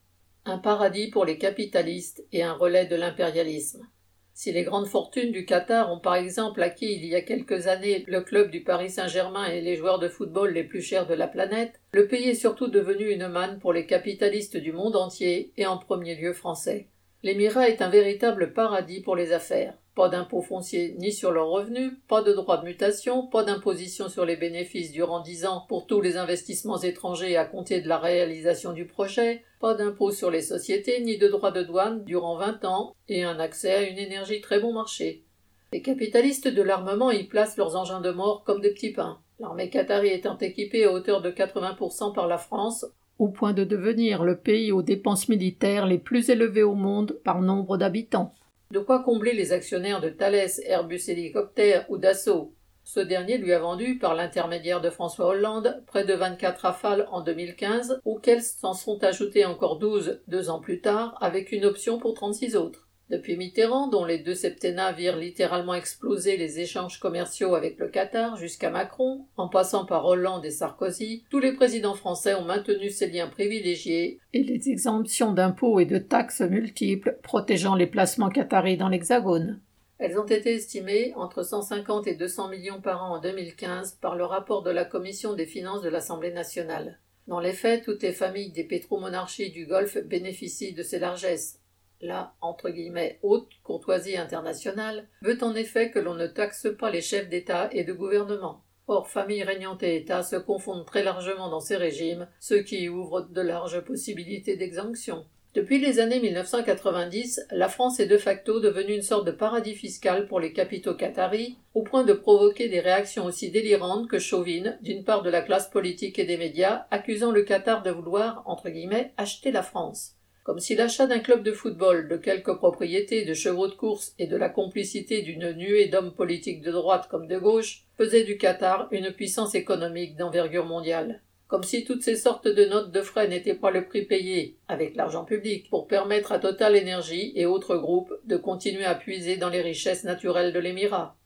Un 0.47 0.59
paradis 0.59 1.09
pour 1.09 1.25
les 1.25 1.39
capitalistes 1.39 2.25
et 2.33 2.43
un 2.43 2.55
relais 2.55 2.87
de 2.87 2.97
l'impérialisme. 2.97 3.87
Si 4.33 4.53
les 4.53 4.65
grandes 4.65 4.87
fortunes 4.87 5.33
du 5.33 5.47
Qatar 5.47 5.91
ont 5.91 5.99
par 5.99 6.15
exemple 6.15 6.63
acquis 6.63 6.93
il 6.93 7.07
y 7.07 7.15
a 7.15 7.23
quelques 7.23 7.69
années 7.69 8.05
le 8.07 8.21
club 8.21 8.51
du 8.51 8.63
Paris 8.63 8.91
Saint-Germain 8.91 9.47
et 9.47 9.63
les 9.63 9.77
joueurs 9.77 9.99
de 9.99 10.09
football 10.09 10.53
les 10.53 10.65
plus 10.65 10.83
chers 10.83 11.07
de 11.07 11.15
la 11.15 11.27
planète, 11.27 11.81
le 11.93 12.07
pays 12.07 12.29
est 12.29 12.35
surtout 12.35 12.69
devenu 12.69 13.11
une 13.11 13.29
manne 13.29 13.59
pour 13.59 13.73
les 13.73 13.87
capitalistes 13.87 14.59
du 14.59 14.73
monde 14.73 14.95
entier 14.95 15.53
et 15.57 15.65
en 15.65 15.79
premier 15.79 16.17
lieu 16.17 16.35
français. 16.35 16.89
L'émirat 17.23 17.69
est 17.71 17.81
un 17.81 17.89
véritable 17.89 18.53
paradis 18.53 19.01
pour 19.01 19.17
les 19.17 19.33
affaires. 19.33 19.75
Pas 19.97 20.11
d'impôt 20.11 20.43
foncier 20.43 20.95
ni 20.99 21.11
sur 21.11 21.33
leurs 21.33 21.49
revenus, 21.49 21.91
pas 22.07 22.21
de 22.21 22.35
droit 22.35 22.59
de 22.59 22.67
mutation, 22.67 23.27
pas 23.27 23.45
d'imposition 23.45 24.11
sur 24.11 24.27
les 24.27 24.37
bénéfices 24.37 24.93
durant 24.93 25.21
dix 25.21 25.47
ans 25.47 25.65
pour 25.71 25.87
tous 25.87 26.03
les 26.03 26.19
investissements 26.19 26.79
étrangers 26.79 27.39
à 27.39 27.47
compter 27.47 27.81
de 27.81 27.89
la 27.89 27.97
réalisation 27.97 28.75
du 28.75 28.85
projet, 28.85 29.43
pas 29.59 29.73
d'impôt 29.73 30.11
sur 30.11 30.31
les 30.31 30.43
sociétés 30.43 31.01
ni 31.01 31.17
de 31.17 31.29
droit 31.29 31.51
de 31.51 31.63
douane 31.63 32.05
durant 32.05 32.37
vingt 32.37 32.63
ans, 32.67 32.95
et 33.09 33.25
un 33.25 33.41
accès 33.41 33.73
à 33.73 33.89
une 33.89 33.97
énergie 33.97 34.43
très 34.43 34.61
bon 34.61 34.75
marché. 34.75 35.25
Les 35.73 35.81
capitalistes 35.81 36.49
de 36.49 36.63
l'armement 36.63 37.11
y 37.11 37.25
placent 37.25 37.57
leurs 37.57 37.75
engins 37.75 38.03
de 38.03 38.11
mort 38.11 38.45
comme 38.45 38.61
des 38.61 38.75
petits 38.75 38.93
pains. 38.93 39.19
L'armée 39.41 39.71
qatari 39.71 40.09
étant 40.09 40.37
équipée 40.37 40.85
à 40.85 40.93
hauteur 40.93 41.23
de 41.23 41.31
80% 41.31 42.13
par 42.13 42.27
la 42.27 42.37
France, 42.37 42.85
au 43.19 43.29
point 43.29 43.55
de 43.55 43.65
devenir 43.65 44.25
le 44.25 44.37
pays 44.37 44.73
aux 44.73 44.83
dépenses 44.83 45.31
militaires 45.31 45.87
les 45.87 45.99
plus 45.99 46.29
élevées 46.29 46.63
au 46.63 46.75
monde 46.75 47.19
par 47.25 47.41
nombre 47.41 47.79
d'habitants. 47.79 48.35
De 48.73 48.81
quoi 48.81 49.05
combler 49.05 49.33
les 49.33 49.53
actionnaires 49.53 50.01
de 50.01 50.09
Thales, 50.09 50.51
Airbus 50.65 51.03
Hélicoptère 51.09 51.87
ou 51.89 51.99
Dassault? 51.99 52.53
Ce 52.83 52.99
dernier 52.99 53.39
lui 53.39 53.53
a 53.53 53.61
vendu, 53.61 53.99
par 53.99 54.17
l'intermédiaire 54.17 54.81
de 54.81 54.91
François 54.91 55.27
Hollande, 55.27 55.83
près 55.87 56.05
de 56.05 56.15
24 56.15 56.59
rafales 56.63 57.09
en 57.13 57.21
2015, 57.21 58.01
auxquels 58.05 58.43
s'en 58.43 58.75
sont 58.75 59.03
ajoutés 59.05 59.45
encore 59.45 59.79
12 59.79 60.21
deux 60.27 60.51
ans 60.51 60.61
plus 60.61 60.81
tard, 60.81 61.17
avec 61.21 61.53
une 61.53 61.65
option 61.65 61.99
pour 61.99 62.15
36 62.15 62.57
autres. 62.57 62.86
Depuis 63.09 63.37
Mitterrand, 63.37 63.87
dont 63.87 64.05
les 64.05 64.19
deux 64.19 64.35
septennats 64.35 64.91
virent 64.91 65.17
littéralement 65.17 65.75
exploser 65.75 66.37
les 66.37 66.59
échanges 66.59 66.99
commerciaux 66.99 67.55
avec 67.55 67.79
le 67.79 67.87
Qatar, 67.87 68.37
jusqu'à 68.37 68.69
Macron, 68.69 69.27
en 69.37 69.49
passant 69.49 69.87
par 69.87 70.07
Hollande 70.07 70.45
et 70.45 70.51
Sarkozy, 70.51 71.25
tous 71.31 71.39
les 71.39 71.53
présidents 71.53 71.95
français 71.95 72.35
ont 72.35 72.45
maintenu 72.45 72.91
ces 72.91 73.07
liens 73.09 73.29
privilégiés 73.29 74.19
et 74.33 74.43
les 74.43 74.71
exemptions 74.71 75.33
d'impôts 75.33 75.79
et 75.79 75.85
de 75.85 75.99
taxes 75.99 76.41
multiples 76.41 77.17
protégeant 77.23 77.77
les 77.77 77.87
placements 77.87 78.29
qataris 78.29 78.77
dans 78.77 78.89
l'Hexagone. 78.89 79.61
Elles 79.99 80.19
ont 80.19 80.27
été 80.27 80.55
estimées 80.55 81.13
entre 81.15 81.45
150 81.45 82.09
et 82.09 82.17
200 82.17 82.49
millions 82.49 82.81
par 82.81 83.05
an 83.05 83.17
en 83.17 83.21
2015 83.21 83.99
par 84.01 84.17
le 84.17 84.25
rapport 84.25 84.65
de 84.65 84.71
la 84.71 84.85
Commission 84.85 85.35
des 85.35 85.47
finances 85.47 85.83
de 85.83 85.89
l'Assemblée 85.89 86.33
nationale. 86.33 86.99
Dans 87.29 87.41
les 87.41 87.53
faits, 87.53 87.85
toutes 87.85 88.03
les 88.03 88.13
familles 88.13 88.53
des 88.53 88.65
pétromonarchies 88.65 89.53
du 89.53 89.65
Golfe 89.65 89.99
bénéficient 90.05 90.75
de 90.75 90.83
ces 90.83 90.99
largesses, 90.99 91.61
la 92.01 92.35
entre 92.41 92.71
guillemets, 92.71 93.19
haute 93.23 93.51
courtoisie 93.63 94.17
internationale 94.17 95.09
veut 95.23 95.39
en 95.43 95.55
effet 95.55 95.91
que 95.91 95.99
l'on 95.99 96.15
ne 96.15 96.27
taxe 96.27 96.69
pas 96.79 96.91
les 96.91 97.01
chefs 97.01 97.29
d'État 97.29 97.69
et 97.73 97.85
de 97.85 97.93
gouvernement. 97.93 98.63
Or, 98.89 99.09
famille 99.09 99.43
régnante 99.43 99.83
et 99.83 99.97
État 99.97 100.23
se 100.23 100.37
confondent 100.37 100.87
très 100.87 101.03
largement 101.03 101.49
dans 101.49 101.61
ces 101.61 101.77
régimes, 101.77 102.29
ce 102.39 102.55
qui 102.55 102.89
ouvre 102.89 103.23
de 103.23 103.41
larges 103.41 103.81
possibilités 103.81 104.57
d'exemption. 104.57 105.25
Depuis 105.57 105.79
les 105.79 106.01
années 106.01 106.21
1990, 106.21 107.47
la 107.51 107.71
France 107.71 107.99
est 107.99 108.07
de 108.07 108.19
facto 108.19 108.61
devenue 108.61 108.95
une 108.95 109.03
sorte 109.03 109.27
de 109.27 109.33
paradis 109.33 109.75
fiscal 109.75 110.29
pour 110.29 110.39
les 110.39 110.53
capitaux 110.53 110.95
qataris, 110.95 111.57
au 111.73 111.83
point 111.83 112.05
de 112.05 112.13
provoquer 112.13 112.69
des 112.69 112.81
réactions 112.81 113.25
aussi 113.25 113.51
délirantes 113.51 114.07
que 114.07 114.19
chauvines 114.19 114.79
d'une 114.83 115.03
part 115.03 115.23
de 115.23 115.31
la 115.31 115.41
classe 115.41 115.71
politique 115.71 116.19
et 116.19 116.27
des 116.27 116.37
médias, 116.37 116.85
accusant 116.91 117.33
le 117.33 117.43
Qatar 117.43 117.83
de 117.83 117.91
vouloir, 117.91 118.43
entre 118.45 118.69
guillemets, 118.69 119.15
acheter 119.17 119.51
la 119.51 119.63
France 119.63 120.16
comme 120.47 120.61
si 120.61 120.77
l'achat 120.77 121.09
d'un 121.09 121.19
club 121.19 121.43
de 121.43 121.51
football, 121.51 122.07
de 122.07 122.17
quelques 122.17 122.55
propriétés, 122.55 123.25
de 123.25 123.35
chevaux 123.35 123.67
de 123.67 123.75
course 123.75 124.15
et 124.17 124.29
de 124.29 124.37
la 124.37 124.49
complicité 124.49 125.23
d'une 125.23 125.51
nuée 125.51 125.89
d'hommes 125.89 126.15
politiques 126.15 126.63
de 126.63 126.71
droite 126.71 127.09
comme 127.11 127.27
de 127.27 127.37
gauche 127.37 127.83
faisait 127.99 128.23
du 128.23 128.39
Qatar 128.39 128.87
une 128.93 129.11
puissance 129.11 129.57
économique 129.57 130.15
d'envergure 130.15 130.65
mondiale. 130.65 131.21
Comme 131.49 131.65
si 131.65 131.83
toutes 131.83 132.05
ces 132.05 132.15
sortes 132.15 132.47
de 132.47 132.65
notes 132.65 132.93
de 132.93 133.01
frais 133.01 133.27
n'étaient 133.27 133.55
pas 133.55 133.73
le 133.73 133.87
prix 133.87 134.05
payé, 134.05 134.57
avec 134.69 134.95
l'argent 134.95 135.25
public, 135.25 135.69
pour 135.69 135.89
permettre 135.89 136.31
à 136.31 136.39
Total 136.39 136.81
Energy 136.81 137.33
et 137.35 137.45
autres 137.45 137.77
groupes 137.77 138.15
de 138.25 138.37
continuer 138.37 138.85
à 138.85 138.95
puiser 138.95 139.39
dans 139.39 139.51
les 139.51 139.63
richesses 139.63 140.05
naturelles 140.05 140.53
de 140.53 140.61
l'Émirat. 140.61 141.17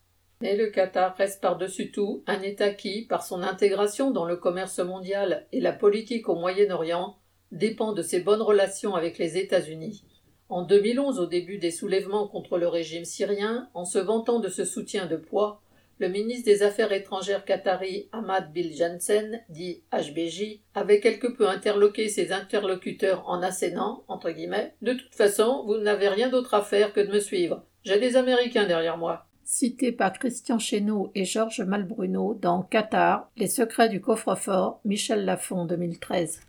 Mais 0.41 0.57
le 0.57 0.69
Qatar 0.69 1.15
reste 1.17 1.43
par-dessus 1.43 1.91
tout 1.91 2.25
un 2.27 2.41
État 2.41 2.71
qui, 2.71 3.03
par 3.03 3.23
son 3.23 3.43
intégration 3.43 4.13
dans 4.13 4.25
le 4.25 4.37
commerce 4.37 4.79
mondial 4.79 5.47
et 5.53 5.61
la 5.61 5.75
politique 5.75 6.31
au 6.31 6.37
Moyen-Orient, 6.37 7.20
dépend 7.53 7.93
de 7.93 8.03
ses 8.03 8.21
bonnes 8.21 8.43
relations 8.43 8.95
avec 8.95 9.19
les 9.19 9.39
États-Unis. 9.39 10.05
En 10.49 10.63
2011, 10.63 11.21
au 11.21 11.27
début 11.27 11.59
des 11.59 11.71
soulèvements 11.71 12.27
contre 12.27 12.59
le 12.59 12.67
régime 12.67 13.05
syrien, 13.05 13.69
en 13.75 13.85
se 13.85 13.99
vantant 13.99 14.41
de 14.41 14.49
ce 14.49 14.65
soutien 14.65 15.07
de 15.07 15.17
poids, 15.17 15.63
le 16.01 16.09
ministre 16.09 16.47
des 16.47 16.63
Affaires 16.63 16.93
étrangères 16.93 17.45
qatari 17.45 18.09
Ahmad 18.11 18.53
Bil 18.53 18.75
Jansen, 18.75 19.43
dit 19.51 19.83
HBJ, 19.93 20.61
avait 20.75 20.99
quelque 20.99 21.27
peu 21.27 21.49
interloqué 21.49 22.09
ses 22.09 22.33
interlocuteurs 22.33 23.23
en 23.29 23.43
assénant, 23.43 24.03
entre 24.09 24.31
guillemets, 24.31 24.75
De 24.81 24.95
toute 24.95 25.15
façon, 25.15 25.63
vous 25.67 25.77
n'avez 25.77 26.09
rien 26.09 26.31
d'autre 26.31 26.55
à 26.55 26.63
faire 26.63 26.93
que 26.95 27.01
de 27.01 27.13
me 27.13 27.21
suivre. 27.21 27.65
J'ai 27.85 28.01
des 28.01 28.17
Américains 28.17 28.67
derrière 28.67 28.97
moi. 28.97 29.27
Cité 29.45 29.93
par 29.93 30.13
Christian 30.15 30.59
Chesneau 30.59 31.11
et 31.15 31.25
Georges 31.25 31.61
Malbruno 31.61 32.35
dans 32.35 32.63
Qatar, 32.63 33.31
Les 33.37 33.49
secrets 33.49 33.89
du 33.89 34.01
coffre-fort, 34.01 34.81
Michel 34.85 35.25
Lafon 35.25 35.67
2013. 35.67 36.41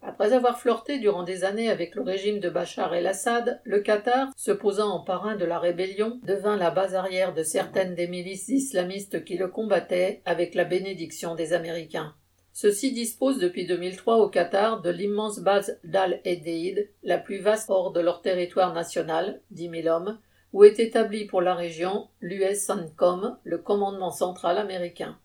Après 0.00 0.32
avoir 0.32 0.60
flirté 0.60 0.98
durant 0.98 1.24
des 1.24 1.44
années 1.44 1.70
avec 1.70 1.94
le 1.94 2.02
régime 2.02 2.38
de 2.38 2.48
Bachar 2.48 2.94
el-Assad, 2.94 3.60
le 3.64 3.80
Qatar, 3.80 4.28
se 4.36 4.52
posant 4.52 4.90
en 4.90 5.00
parrain 5.00 5.36
de 5.36 5.44
la 5.44 5.58
rébellion, 5.58 6.20
devint 6.22 6.56
la 6.56 6.70
base 6.70 6.94
arrière 6.94 7.34
de 7.34 7.42
certaines 7.42 7.94
des 7.94 8.06
milices 8.06 8.48
islamistes 8.48 9.24
qui 9.24 9.36
le 9.36 9.48
combattaient 9.48 10.22
avec 10.24 10.54
la 10.54 10.64
bénédiction 10.64 11.34
des 11.34 11.52
Américains. 11.52 12.14
Ceux-ci 12.52 12.92
disposent 12.92 13.38
depuis 13.38 13.66
2003 13.66 14.16
au 14.18 14.28
Qatar 14.28 14.82
de 14.82 14.90
l'immense 14.90 15.40
base 15.40 15.78
d'Al-Edeid, 15.84 16.90
la 17.02 17.18
plus 17.18 17.38
vaste 17.38 17.70
hors 17.70 17.92
de 17.92 18.00
leur 18.00 18.22
territoire 18.22 18.72
national, 18.72 19.40
10 19.50 19.82
000 19.82 19.88
hommes, 19.88 20.18
où 20.52 20.64
est 20.64 20.80
établi 20.80 21.26
pour 21.26 21.42
la 21.42 21.54
région 21.54 22.08
l'US 22.20 22.56
CENTCOM, 22.56 23.36
le 23.44 23.58
commandement 23.58 24.10
central 24.10 24.58
américain 24.58 25.18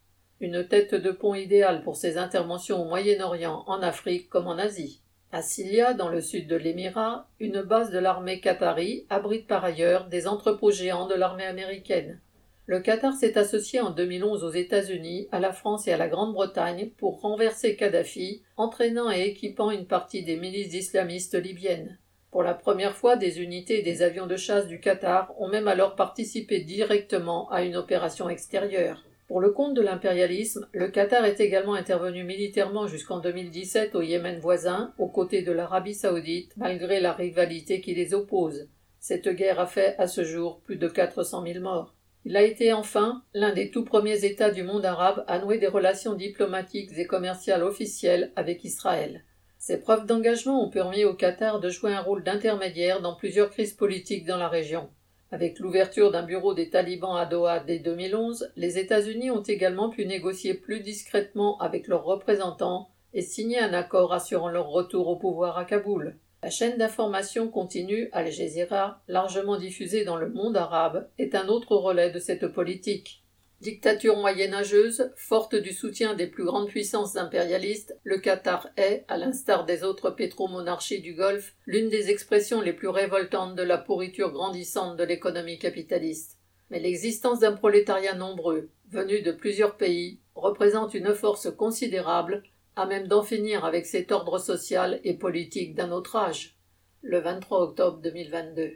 une 0.44 0.68
tête 0.68 0.94
de 0.94 1.12
pont 1.12 1.36
idéale 1.36 1.84
pour 1.84 1.96
ses 1.96 2.18
interventions 2.18 2.82
au 2.82 2.86
Moyen-Orient, 2.86 3.64
en 3.66 3.82
Afrique 3.82 4.30
comme 4.30 4.48
en 4.48 4.58
Asie. 4.58 5.00
À 5.32 5.42
Silia, 5.42 5.94
dans 5.94 6.10
le 6.10 6.20
sud 6.20 6.50
de 6.50 6.58
l'Émirat, 6.58 7.30
une 7.40 7.62
base 7.62 7.92
de 7.92 7.98
l'armée 7.98 8.42
qatari 8.42 9.06
abrite 9.10 9.48
par 9.48 9.64
ailleurs 9.64 10.08
des 10.08 10.28
entrepôts 10.28 10.72
géants 10.72 11.08
de 11.08 11.16
l'armée 11.16 11.46
américaine. 11.46 12.20
Le 12.66 12.82
Qatar 12.82 13.14
s'est 13.14 13.38
associé 13.38 13.80
en 13.80 13.92
2011 13.92 14.44
aux 14.44 14.52
États-Unis, 14.52 15.30
à 15.32 15.40
la 15.40 15.54
France 15.54 15.88
et 15.88 15.94
à 15.94 15.98
la 15.98 16.10
Grande-Bretagne 16.10 16.90
pour 16.98 17.22
renverser 17.22 17.78
Kadhafi, 17.78 18.44
entraînant 18.58 19.10
et 19.10 19.22
équipant 19.22 19.72
une 19.72 19.88
partie 19.88 20.24
des 20.24 20.36
milices 20.36 20.74
islamistes 20.74 21.42
libyennes. 21.42 21.98
Pour 22.32 22.44
la 22.44 22.54
première 22.54 22.98
fois, 22.98 23.16
des 23.16 23.42
unités 23.42 23.80
et 23.80 23.84
des 23.84 24.02
avions 24.02 24.28
de 24.28 24.36
chasse 24.36 24.68
du 24.68 24.82
Qatar 24.82 25.34
ont 25.40 25.48
même 25.48 25.70
alors 25.70 25.96
participé 25.96 26.60
directement 26.60 27.50
à 27.50 27.64
une 27.64 27.78
opération 27.78 28.28
extérieure. 28.28 29.06
Pour 29.34 29.42
le 29.42 29.50
compte 29.50 29.74
de 29.74 29.82
l'impérialisme, 29.82 30.68
le 30.74 30.90
Qatar 30.90 31.26
est 31.26 31.40
également 31.40 31.74
intervenu 31.74 32.24
militairement 32.24 32.86
jusqu'en 32.86 33.18
2017 33.18 33.96
au 33.96 34.04
Yémen 34.04 34.38
voisin, 34.38 34.94
aux 35.00 35.08
côtés 35.08 35.42
de 35.42 35.52
l'Arabie 35.52 35.96
saoudite, 35.96 36.54
malgré 36.56 37.00
la 37.00 37.14
rivalité 37.14 37.82
qui 37.82 37.96
les 37.96 38.14
oppose. 38.14 38.70
Cette 39.00 39.28
guerre 39.30 39.60
a 39.60 39.66
fait 39.66 39.96
à 39.98 40.06
ce 40.06 40.24
jour 40.24 40.62
plus 40.62 40.76
de 40.76 40.88
400 40.88 41.48
000 41.48 41.62
morts. 41.62 41.96
Il 42.26 42.38
a 42.38 42.44
été 42.44 42.74
enfin 42.74 43.24
l'un 43.34 43.52
des 43.52 43.72
tout 43.72 43.84
premiers 43.84 44.24
États 44.24 44.52
du 44.52 44.62
monde 44.62 44.86
arabe 44.86 45.26
à 45.28 45.40
nouer 45.40 45.58
des 45.58 45.66
relations 45.66 46.14
diplomatiques 46.14 46.92
et 46.96 47.08
commerciales 47.08 47.64
officielles 47.64 48.32
avec 48.36 48.64
Israël. 48.64 49.24
Ces 49.58 49.80
preuves 49.80 50.06
d'engagement 50.06 50.64
ont 50.64 50.70
permis 50.70 51.06
au 51.06 51.16
Qatar 51.16 51.60
de 51.60 51.70
jouer 51.72 51.96
un 51.96 52.02
rôle 52.02 52.24
d'intermédiaire 52.24 53.02
dans 53.02 53.16
plusieurs 53.16 53.50
crises 53.50 53.74
politiques 53.74 54.28
dans 54.28 54.38
la 54.38 54.48
région. 54.48 54.92
Avec 55.34 55.58
l'ouverture 55.58 56.12
d'un 56.12 56.22
bureau 56.22 56.54
des 56.54 56.70
talibans 56.70 57.18
à 57.18 57.26
Doha 57.26 57.60
dès 57.60 57.80
2011, 57.80 58.52
les 58.56 58.78
États-Unis 58.78 59.32
ont 59.32 59.42
également 59.42 59.90
pu 59.90 60.06
négocier 60.06 60.54
plus 60.54 60.82
discrètement 60.82 61.58
avec 61.58 61.88
leurs 61.88 62.04
représentants 62.04 62.92
et 63.16 63.24
signer 63.24 63.58
un 63.58 63.74
accord 63.74 64.14
assurant 64.14 64.50
leur 64.50 64.70
retour 64.70 65.08
au 65.08 65.16
pouvoir 65.16 65.58
à 65.58 65.66
Kaboul. 65.66 66.18
La 66.44 66.52
chaîne 66.52 66.78
d'information 66.78 67.48
continue 67.48 68.10
Al 68.12 68.32
Jazeera, 68.32 69.02
largement 69.08 69.58
diffusée 69.58 70.06
dans 70.06 70.18
le 70.18 70.30
monde 70.30 70.56
arabe, 70.56 71.10
est 71.18 71.34
un 71.34 71.48
autre 71.48 71.76
relais 71.76 72.12
de 72.12 72.20
cette 72.20 72.46
politique. 72.50 73.23
Dictature 73.64 74.18
moyenâgeuse, 74.18 75.10
forte 75.16 75.56
du 75.56 75.72
soutien 75.72 76.16
des 76.16 76.28
plus 76.28 76.44
grandes 76.44 76.68
puissances 76.68 77.16
impérialistes, 77.16 77.98
le 78.04 78.18
Qatar 78.18 78.68
est, 78.76 79.06
à 79.08 79.16
l'instar 79.16 79.64
des 79.64 79.86
autres 79.86 80.10
pétromonarchies 80.10 81.00
du 81.00 81.14
Golfe, 81.14 81.56
l'une 81.66 81.88
des 81.88 82.10
expressions 82.10 82.60
les 82.60 82.74
plus 82.74 82.90
révoltantes 82.90 83.56
de 83.56 83.64
la 83.64 83.78
pourriture 83.78 84.34
grandissante 84.34 84.98
de 84.98 85.06
l'économie 85.06 85.60
capitaliste. 85.60 86.40
Mais 86.72 86.82
l'existence 86.82 87.40
d'un 87.40 87.54
prolétariat 87.54 88.16
nombreux, 88.16 88.68
venu 88.92 89.22
de 89.22 89.32
plusieurs 89.32 89.78
pays, 89.78 90.20
représente 90.36 90.94
une 90.94 91.16
force 91.16 91.50
considérable 91.50 92.44
à 92.76 92.86
même 92.86 93.08
d'en 93.08 93.24
finir 93.24 93.64
avec 93.64 93.86
cet 93.86 94.12
ordre 94.12 94.40
social 94.40 95.00
et 95.06 95.14
politique 95.14 95.74
d'un 95.74 95.94
autre 95.94 96.18
âge. 96.18 96.58
Le 97.02 97.20
23 97.20 97.62
octobre 97.62 98.02
2022. 98.02 98.72